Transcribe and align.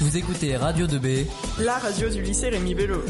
Vous 0.00 0.16
écoutez 0.16 0.56
Radio 0.56 0.86
2B, 0.86 1.26
la 1.58 1.76
radio 1.76 2.08
du 2.08 2.22
lycée 2.22 2.48
Rémi 2.48 2.74
Bello. 2.74 3.02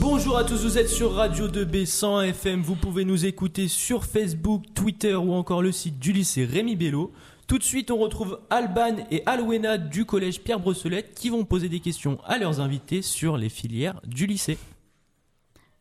Bonjour 0.00 0.38
à 0.38 0.44
tous, 0.44 0.62
vous 0.62 0.78
êtes 0.78 0.88
sur 0.88 1.12
Radio 1.12 1.48
2B 1.48 1.84
100 1.84 2.22
FM. 2.22 2.62
Vous 2.62 2.76
pouvez 2.76 3.04
nous 3.04 3.26
écouter 3.26 3.68
sur 3.68 4.06
Facebook, 4.06 4.62
Twitter 4.74 5.14
ou 5.14 5.34
encore 5.34 5.60
le 5.60 5.72
site 5.72 5.98
du 5.98 6.12
lycée 6.12 6.46
Rémi 6.46 6.76
Bello. 6.76 7.12
Tout 7.46 7.58
de 7.58 7.62
suite, 7.62 7.90
on 7.90 7.98
retrouve 7.98 8.40
Alban 8.48 9.04
et 9.10 9.22
Alwena 9.26 9.76
du 9.76 10.06
collège 10.06 10.40
Pierre 10.40 10.60
Brossolette 10.60 11.12
qui 11.14 11.28
vont 11.28 11.44
poser 11.44 11.68
des 11.68 11.80
questions 11.80 12.18
à 12.24 12.38
leurs 12.38 12.60
invités 12.60 13.02
sur 13.02 13.36
les 13.36 13.50
filières 13.50 14.00
du 14.06 14.26
lycée. 14.26 14.56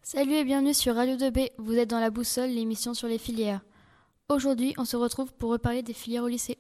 Salut 0.04 0.34
et 0.34 0.44
bienvenue 0.44 0.74
sur 0.74 0.96
Radio 0.96 1.16
2B. 1.16 1.52
Vous 1.58 1.76
êtes 1.76 1.90
dans 1.90 2.02
la 2.02 2.10
boussole, 2.10 2.50
l'émission 2.50 2.94
sur 2.94 3.08
les 3.08 3.18
filières. 3.18 3.62
Aujourd'hui, 4.28 4.74
on 4.78 4.84
se 4.84 4.98
retrouve 4.98 5.32
pour 5.36 5.52
reparler 5.52 5.84
des 5.84 5.94
filières 5.94 6.24
au 6.24 6.28
lycée. 6.28 6.58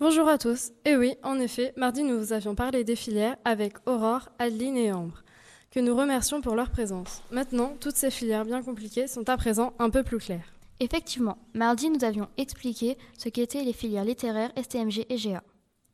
Bonjour 0.00 0.28
à 0.28 0.38
tous. 0.38 0.70
Et 0.84 0.94
oui, 0.94 1.16
en 1.24 1.40
effet, 1.40 1.72
mardi, 1.76 2.04
nous 2.04 2.20
vous 2.20 2.32
avions 2.32 2.54
parlé 2.54 2.84
des 2.84 2.94
filières 2.94 3.36
avec 3.44 3.74
Aurore, 3.84 4.28
Adeline 4.38 4.76
et 4.76 4.92
Ambre, 4.92 5.24
que 5.72 5.80
nous 5.80 5.96
remercions 5.96 6.40
pour 6.40 6.54
leur 6.54 6.70
présence. 6.70 7.20
Maintenant, 7.32 7.76
toutes 7.80 7.96
ces 7.96 8.12
filières 8.12 8.44
bien 8.44 8.62
compliquées 8.62 9.08
sont 9.08 9.28
à 9.28 9.36
présent 9.36 9.72
un 9.80 9.90
peu 9.90 10.04
plus 10.04 10.18
claires. 10.18 10.54
Effectivement, 10.78 11.36
mardi, 11.52 11.90
nous 11.90 12.04
avions 12.04 12.28
expliqué 12.36 12.96
ce 13.18 13.28
qu'étaient 13.28 13.64
les 13.64 13.72
filières 13.72 14.04
littéraires, 14.04 14.52
STMG 14.56 15.04
et 15.08 15.16
GA. 15.16 15.42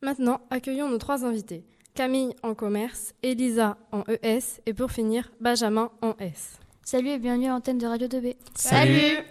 Maintenant, 0.02 0.42
accueillons 0.50 0.90
nos 0.90 0.98
trois 0.98 1.24
invités. 1.24 1.64
Camille 1.94 2.34
en 2.42 2.54
commerce, 2.54 3.14
Elisa 3.22 3.78
en 3.90 4.02
ES 4.02 4.60
et 4.66 4.74
pour 4.74 4.92
finir, 4.92 5.32
Benjamin 5.40 5.90
en 6.02 6.14
S. 6.18 6.58
Salut 6.82 7.08
et 7.08 7.18
bienvenue 7.18 7.46
à 7.46 7.52
l'antenne 7.52 7.78
de 7.78 7.86
Radio 7.86 8.06
2B. 8.06 8.36
Salut 8.54 9.24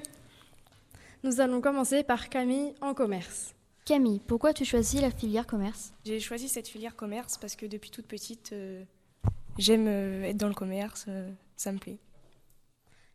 Nous 1.23 1.41
allons 1.41 1.61
commencer 1.61 2.01
par 2.01 2.29
Camille 2.29 2.73
en 2.81 2.95
commerce. 2.95 3.53
Camille, 3.85 4.21
pourquoi 4.25 4.53
tu 4.53 4.63
choisis 4.63 5.01
la 5.01 5.11
filière 5.11 5.45
commerce? 5.45 5.93
J'ai 6.05 6.21
choisi 6.21 6.47
cette 6.47 6.69
filière 6.69 6.95
commerce 6.95 7.37
parce 7.37 7.57
que 7.57 7.65
depuis 7.65 7.89
toute 7.89 8.05
petite, 8.07 8.53
euh, 8.53 8.81
j'aime 9.57 9.87
euh, 9.89 10.23
être 10.23 10.37
dans 10.37 10.47
le 10.47 10.53
commerce, 10.53 11.03
euh, 11.09 11.29
ça 11.57 11.73
me 11.73 11.79
plaît. 11.79 11.97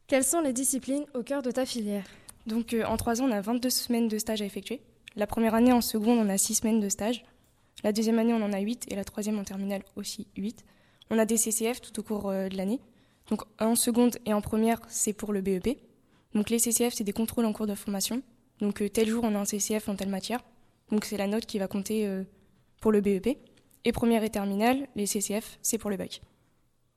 Quelles 0.07 0.25
sont 0.25 0.43
les 0.43 0.53
disciplines 0.53 1.07
au 1.15 1.23
cœur 1.23 1.41
de 1.41 1.51
ta 1.51 1.65
filière? 1.65 2.05
Donc 2.47 2.77
en 2.87 2.99
trois 2.99 3.23
ans, 3.23 3.29
on 3.29 3.33
a 3.33 3.41
22 3.41 3.71
semaines 3.71 4.09
de 4.09 4.19
stage 4.19 4.43
à 4.43 4.45
effectuer. 4.45 4.83
La 5.17 5.27
première 5.27 5.55
année 5.55 5.73
en 5.73 5.81
seconde, 5.81 6.19
on 6.19 6.29
a 6.29 6.37
6 6.37 6.57
semaines 6.57 6.81
de 6.81 6.89
stage. 6.91 7.25
La 7.83 7.93
deuxième 7.93 8.19
année, 8.19 8.35
on 8.35 8.43
en 8.43 8.53
a 8.53 8.61
8 8.61 8.93
et 8.93 8.95
la 8.95 9.05
troisième 9.05 9.39
en 9.39 9.45
terminale 9.45 9.83
aussi 9.97 10.27
8. 10.37 10.67
On 11.11 11.19
a 11.19 11.25
des 11.25 11.39
CCF 11.39 11.81
tout 11.81 11.99
au 11.99 12.03
cours 12.03 12.31
de 12.31 12.57
l'année. 12.57 12.81
Donc 13.31 13.43
en 13.59 13.75
seconde 13.75 14.19
et 14.27 14.35
en 14.35 14.43
première, 14.43 14.81
c'est 14.89 15.15
pour 15.15 15.33
le 15.33 15.41
BEP. 15.41 15.79
Donc 16.35 16.51
les 16.51 16.59
CCF, 16.59 16.93
c'est 16.93 17.05
des 17.05 17.13
contrôles 17.13 17.47
en 17.47 17.55
cours 17.55 17.67
de 17.67 17.75
formation. 17.75 18.23
Donc 18.61 18.83
tel 18.93 19.09
jour, 19.09 19.25
on 19.25 19.35
a 19.35 19.39
un 19.39 19.45
CCF 19.47 19.89
en 19.89 19.97
telle 19.97 20.11
matière. 20.11 20.41
Donc 20.91 21.05
c'est 21.05 21.17
la 21.17 21.27
note 21.27 21.47
qui 21.47 21.59
va 21.59 21.69
compter 21.69 22.07
euh, 22.07 22.25
pour 22.81 22.93
le 22.93 23.01
BEP. 23.01 23.39
Et 23.85 23.93
première 23.93 24.25
et 24.25 24.31
terminale, 24.31 24.89
les 24.97 25.07
CCF, 25.07 25.59
c'est 25.63 25.79
pour 25.79 25.91
le 25.91 25.97
bac. 25.97 26.21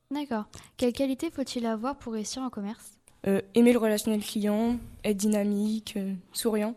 D'accord. 0.10 0.46
Quelle 0.78 0.94
qualité 0.94 1.30
faut-il 1.30 1.66
avoir 1.66 1.98
pour 1.98 2.14
réussir 2.14 2.42
en 2.42 2.50
commerce? 2.50 3.00
Euh, 3.28 3.42
Aimer 3.54 3.72
le 3.72 3.80
relationnel 3.80 4.22
client, 4.22 4.78
être 5.04 5.18
dynamique, 5.18 5.94
euh, 5.96 6.14
souriant. 6.34 6.76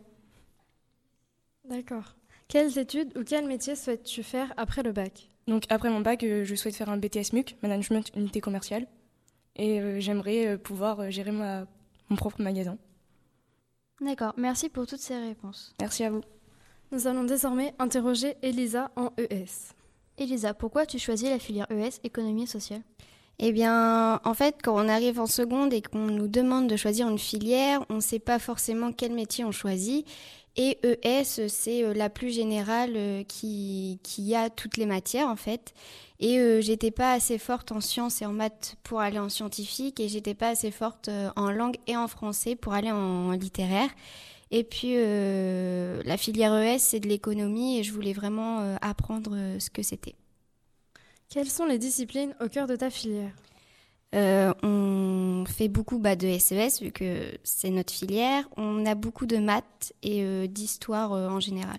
D'accord. 1.69 2.15
Quelles 2.49 2.79
études 2.79 3.17
ou 3.17 3.25
quel 3.25 3.47
métier 3.47 3.75
souhaites-tu 3.75 4.23
faire 4.23 4.53
après 4.57 4.83
le 4.83 4.93
bac? 4.93 5.29
Donc 5.49 5.65
après 5.71 5.91
mon 5.91 6.01
bac, 6.01 6.21
je 6.23 6.55
souhaite 6.55 6.77
faire 6.77 6.91
un 6.91 6.99
BTS 6.99 7.33
MUC, 7.33 7.57
Management 7.63 8.11
Unité 8.15 8.41
Commerciale. 8.41 8.87
Et 9.57 10.01
j'aimerais 10.01 10.59
pouvoir 10.59 11.11
gérer 11.11 11.31
ma, 11.31 11.67
mon 12.11 12.17
propre 12.17 12.43
magasin. 12.43 12.77
D'accord. 14.01 14.35
Merci 14.37 14.69
pour 14.69 14.87
toutes 14.87 15.01
ces 15.01 15.17
réponses. 15.17 15.75
Merci 15.81 16.05
à 16.05 16.11
vous. 16.11 16.23
Nous 16.95 17.09
allons 17.09 17.25
désormais 17.25 17.75
interroger 17.81 18.37
Elisa 18.43 18.93
en 18.95 19.11
ES. 19.19 19.75
Elisa, 20.17 20.55
pourquoi 20.55 20.87
tu 20.87 21.01
choisis 21.01 21.29
la 21.29 21.41
filière 21.41 21.67
ES, 21.69 21.99
économie 22.05 22.45
et 22.45 22.47
sociale? 22.47 22.83
Eh 23.41 23.51
bien, 23.51 24.21
en 24.23 24.33
fait, 24.35 24.59
quand 24.63 24.77
on 24.77 24.89
arrive 24.89 25.19
en 25.19 25.27
seconde 25.27 25.73
et 25.73 25.83
qu'on 25.83 26.07
nous 26.07 26.29
demande 26.29 26.69
de 26.69 26.77
choisir 26.77 27.09
une 27.09 27.19
filière, 27.19 27.85
on 27.89 27.95
ne 27.95 28.01
sait 28.01 28.21
pas 28.21 28.39
forcément 28.39 28.93
quel 28.93 29.11
métier 29.11 29.45
on 29.45 29.51
choisit. 29.51 30.07
Et 30.55 30.79
ES, 30.85 31.49
c'est 31.49 31.83
euh, 31.83 31.95
la 31.95 32.11
plus 32.11 32.31
générale 32.31 32.93
euh, 32.95 33.25
qui, 33.25 33.99
qui 34.05 34.37
a 34.37 34.49
toutes 34.49 34.77
les 34.77 34.87
matières, 34.87 35.27
en 35.27 35.35
fait. 35.35 35.75
Et 36.21 36.39
euh, 36.39 36.61
j'étais 36.61 36.93
pas 36.93 37.13
assez 37.13 37.39
forte 37.39 37.73
en 37.73 37.81
sciences 37.81 38.23
et 38.23 38.27
en 38.27 38.33
maths 38.33 38.77
pour 38.85 39.01
aller 39.01 39.19
en 39.19 39.29
scientifique, 39.29 39.99
et 39.99 40.07
j'étais 40.07 40.35
pas 40.35 40.51
assez 40.51 40.71
forte 40.71 41.11
en 41.35 41.51
langue 41.51 41.77
et 41.89 41.97
en 41.97 42.07
français 42.07 42.55
pour 42.55 42.73
aller 42.73 42.93
en 42.93 43.33
littéraire. 43.33 43.91
Et 44.51 44.65
puis 44.65 44.95
euh, 44.95 46.03
la 46.05 46.17
filière 46.17 46.55
ES, 46.55 46.79
c'est 46.79 47.01
de 47.01 47.09
l'économie 47.09 47.79
et 47.79 47.83
je 47.83 47.93
voulais 47.93 48.13
vraiment 48.13 48.61
euh, 48.61 48.77
apprendre 48.81 49.33
euh, 49.35 49.59
ce 49.59 49.71
que 49.71 49.83
c'était. 49.83 50.15
Quelles 51.29 51.51
sont 51.51 51.67
les 51.67 51.79
disciplines 51.79 52.35
au 52.41 52.49
cœur 52.49 52.67
de 52.67 52.77
ta 52.77 52.91
filière? 52.91 53.33
On 54.17 55.45
fait 55.49 55.67
beaucoup 55.67 55.99
bah, 55.99 56.15
de 56.15 56.39
SES 56.39 56.81
vu 56.81 56.93
que 56.93 57.33
c'est 57.43 57.71
notre 57.71 57.93
filière. 57.93 58.49
On 58.57 58.87
a 58.87 58.95
beaucoup 58.95 59.27
de 59.27 59.39
maths 59.39 59.93
et 60.05 60.47
d'histoire 60.47 61.11
en 61.11 61.41
général. 61.41 61.79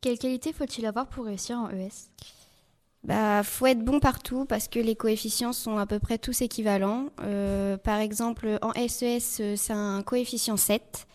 Quelle 0.00 0.20
qualité 0.20 0.52
faut-il 0.52 0.86
avoir 0.86 1.08
pour 1.08 1.24
réussir 1.24 1.58
en 1.58 1.68
ES 1.70 2.10
bah, 3.04 3.42
faut 3.42 3.66
être 3.66 3.84
bon 3.84 4.00
partout 4.00 4.44
parce 4.44 4.68
que 4.68 4.78
les 4.78 4.94
coefficients 4.94 5.52
sont 5.52 5.78
à 5.78 5.86
peu 5.86 5.98
près 5.98 6.18
tous 6.18 6.42
équivalents. 6.42 7.08
par 7.82 7.98
exemple, 7.98 8.58
en 8.62 8.72
SES, 8.72 9.56
c'est 9.56 9.72
un 9.72 10.02
coefficient 10.02 10.56
7. 10.56 11.06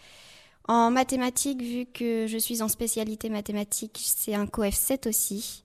En 0.67 0.89
mathématiques, 0.89 1.61
vu 1.61 1.85
que 1.85 2.25
je 2.27 2.37
suis 2.37 2.63
en 2.63 2.67
spécialité 2.67 3.29
mathématiques, 3.29 4.01
c'est 4.03 4.33
un 4.33 4.47
COEF 4.47 4.73
7 4.73 5.07
aussi. 5.07 5.63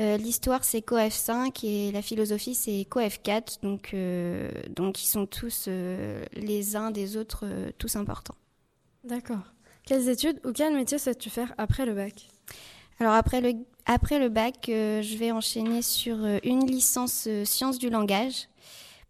Euh, 0.00 0.16
l'histoire, 0.16 0.64
c'est 0.64 0.82
COEF 0.82 1.12
5 1.12 1.62
et 1.62 1.92
la 1.92 2.02
philosophie, 2.02 2.54
c'est 2.54 2.84
COEF 2.86 3.22
4. 3.22 3.60
Donc, 3.62 3.90
euh, 3.94 4.50
donc, 4.70 5.02
ils 5.02 5.06
sont 5.06 5.26
tous 5.26 5.66
euh, 5.68 6.24
les 6.32 6.74
uns 6.74 6.90
des 6.90 7.16
autres, 7.16 7.46
tous 7.78 7.94
importants. 7.94 8.34
D'accord. 9.04 9.52
Quelles 9.84 10.08
études 10.08 10.40
ou 10.44 10.52
quel 10.52 10.74
métier 10.74 10.98
souhaites-tu 10.98 11.30
faire 11.30 11.54
après 11.56 11.86
le 11.86 11.94
bac? 11.94 12.28
Alors, 13.00 13.14
après 13.14 13.40
le, 13.40 13.54
après 13.86 14.18
le 14.18 14.28
bac, 14.28 14.64
je 14.68 15.16
vais 15.16 15.32
enchaîner 15.32 15.82
sur 15.82 16.18
une 16.44 16.66
licence 16.66 17.28
sciences 17.44 17.78
du 17.78 17.90
langage 17.90 18.48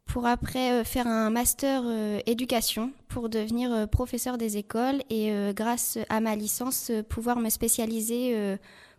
pour 0.07 0.27
après 0.27 0.73
euh, 0.73 0.85
faire 0.85 1.07
un 1.07 1.31
master 1.31 1.83
euh, 1.87 2.21
éducation 2.27 2.93
pour 3.09 3.29
devenir 3.29 3.73
euh, 3.73 3.87
professeur 3.87 4.37
des 4.37 4.57
écoles 4.59 5.03
et 5.11 5.33
grâce 5.55 5.99
à 6.09 6.21
ma 6.21 6.37
licence 6.37 6.91
pouvoir 7.09 7.39
me 7.39 7.49
spécialiser 7.49 8.57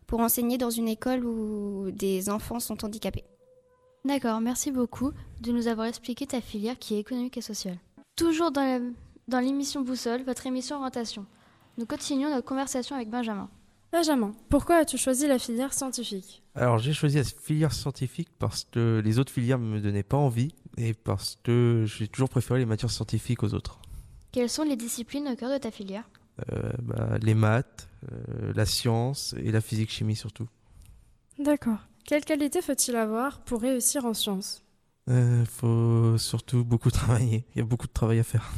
pour 0.07 0.19
enseigner 0.19 0.57
dans 0.57 0.69
une 0.69 0.87
école 0.87 1.25
où 1.25 1.91
des 1.91 2.29
enfants 2.29 2.59
sont 2.59 2.83
handicapés. 2.83 3.23
D'accord, 4.05 4.41
merci 4.41 4.71
beaucoup 4.71 5.11
de 5.41 5.51
nous 5.51 5.67
avoir 5.67 5.87
expliqué 5.87 6.25
ta 6.25 6.41
filière 6.41 6.77
qui 6.77 6.95
est 6.95 6.99
économique 6.99 7.37
et 7.37 7.41
sociale. 7.41 7.77
Toujours 8.15 8.51
dans 8.51 9.39
l'émission 9.39 9.81
Boussole, 9.81 10.23
votre 10.23 10.45
émission 10.45 10.77
orientation. 10.77 11.25
Nous 11.77 11.85
continuons 11.85 12.29
notre 12.29 12.45
conversation 12.45 12.95
avec 12.95 13.09
Benjamin. 13.09 13.49
Benjamin, 13.93 14.33
pourquoi 14.49 14.77
as-tu 14.77 14.97
choisi 14.97 15.27
la 15.27 15.37
filière 15.37 15.71
scientifique? 15.71 16.41
Alors 16.55 16.79
j'ai 16.79 16.93
choisi 16.93 17.17
la 17.17 17.23
filière 17.23 17.71
scientifique 17.71 18.29
parce 18.39 18.63
que 18.63 18.99
les 19.05 19.19
autres 19.19 19.31
filières 19.31 19.59
ne 19.59 19.67
me 19.67 19.79
donnaient 19.79 20.01
pas 20.01 20.17
envie 20.17 20.55
et 20.77 20.95
parce 20.95 21.37
que 21.43 21.85
j'ai 21.85 22.07
toujours 22.07 22.29
préféré 22.29 22.59
les 22.59 22.65
matières 22.65 22.89
scientifiques 22.89 23.43
aux 23.43 23.53
autres. 23.53 23.77
Quelles 24.31 24.49
sont 24.49 24.63
les 24.63 24.77
disciplines 24.77 25.27
au 25.27 25.35
cœur 25.35 25.51
de 25.51 25.59
ta 25.59 25.69
filière? 25.69 26.09
Euh, 26.51 26.71
bah, 26.81 27.19
Les 27.21 27.35
maths, 27.35 27.87
euh, 28.11 28.51
la 28.55 28.65
science 28.65 29.35
et 29.37 29.51
la 29.51 29.61
physique-chimie 29.61 30.15
surtout. 30.15 30.47
D'accord. 31.37 31.77
Quelle 32.03 32.25
qualité 32.25 32.63
faut-il 32.63 32.95
avoir 32.95 33.41
pour 33.41 33.61
réussir 33.61 34.05
en 34.05 34.15
sciences? 34.15 34.63
Il 35.05 35.13
euh, 35.13 35.45
faut 35.45 36.17
surtout 36.17 36.65
beaucoup 36.65 36.89
travailler. 36.99 37.45
Il 37.53 37.59
y 37.59 37.61
a 37.61 37.65
beaucoup 37.65 37.85
de 37.85 37.93
travail 37.93 38.17
à 38.17 38.23
faire. 38.23 38.51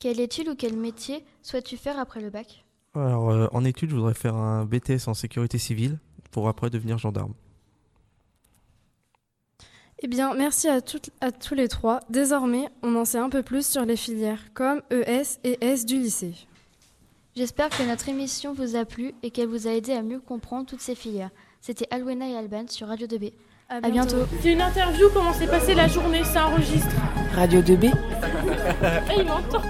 Quelle 0.00 0.18
étude 0.18 0.48
ou 0.48 0.56
quel 0.56 0.76
métier 0.76 1.24
souhaites-tu 1.42 1.76
faire 1.76 2.00
après 2.00 2.20
le 2.20 2.30
bac? 2.30 2.65
Alors, 2.96 3.30
euh, 3.30 3.46
en 3.52 3.64
études, 3.64 3.90
je 3.90 3.96
voudrais 3.96 4.14
faire 4.14 4.36
un 4.36 4.64
BTS 4.64 5.08
en 5.08 5.14
sécurité 5.14 5.58
civile 5.58 5.98
pour 6.30 6.48
après 6.48 6.70
devenir 6.70 6.98
gendarme. 6.98 7.34
Eh 10.02 10.08
bien, 10.08 10.34
merci 10.34 10.68
à, 10.68 10.80
à 11.20 11.32
tous 11.32 11.54
les 11.54 11.68
trois. 11.68 12.00
Désormais, 12.10 12.68
on 12.82 12.94
en 12.96 13.04
sait 13.04 13.18
un 13.18 13.30
peu 13.30 13.42
plus 13.42 13.66
sur 13.66 13.84
les 13.84 13.96
filières 13.96 14.52
comme 14.52 14.82
ES 14.90 15.38
et 15.44 15.64
S 15.64 15.86
du 15.86 15.98
lycée. 15.98 16.34
J'espère 17.34 17.68
que 17.70 17.82
notre 17.82 18.08
émission 18.08 18.54
vous 18.54 18.76
a 18.76 18.84
plu 18.84 19.14
et 19.22 19.30
qu'elle 19.30 19.48
vous 19.48 19.66
a 19.66 19.70
aidé 19.70 19.92
à 19.92 20.02
mieux 20.02 20.20
comprendre 20.20 20.66
toutes 20.66 20.80
ces 20.80 20.94
filières. 20.94 21.30
C'était 21.60 21.86
Alwena 21.90 22.28
et 22.28 22.36
Alban 22.36 22.66
sur 22.68 22.88
Radio 22.88 23.06
2B. 23.06 23.32
À 23.68 23.80
bientôt. 23.90 24.18
C'est 24.40 24.52
une 24.52 24.60
interview, 24.60 25.08
comment 25.12 25.32
s'est 25.32 25.46
passée 25.46 25.74
la 25.74 25.88
journée, 25.88 26.24
ça 26.24 26.46
enregistre. 26.46 26.94
Radio 27.34 27.60
2B 27.60 27.86
Et 29.10 29.20
il 29.20 29.26
m'entend. 29.26 29.62